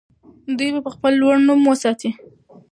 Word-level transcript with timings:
دوی 0.57 0.69
به 0.85 0.89
خپل 0.95 1.13
لوړ 1.21 1.35
نوم 1.47 1.63
ساتي. 1.81 2.09